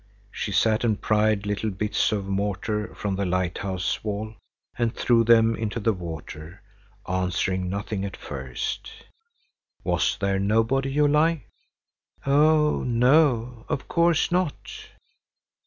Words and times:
She 0.31 0.51
sat 0.51 0.83
and 0.83 0.99
pried 0.99 1.45
little 1.45 1.69
bits 1.69 2.11
of 2.11 2.25
mortar 2.25 2.91
from 2.95 3.15
the 3.15 3.23
lighthouse 3.27 4.03
wall 4.03 4.33
and 4.75 4.95
threw 4.95 5.23
them 5.23 5.55
into 5.55 5.79
the 5.79 5.93
water, 5.93 6.63
answering 7.07 7.69
nothing 7.69 8.03
at 8.03 8.17
first. 8.17 8.89
"Was 9.83 10.17
there 10.19 10.39
nobody 10.39 10.91
you 10.91 11.07
liked?" 11.07 11.45
"Oh 12.25 12.81
no, 12.81 13.63
of 13.69 13.87
course 13.87 14.31
not." 14.31 14.73